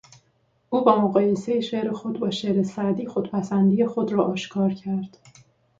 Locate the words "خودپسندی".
3.07-3.85